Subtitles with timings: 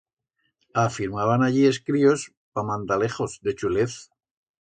[0.83, 4.01] Afirmaban allí es críos pa mandalejos, de chulez.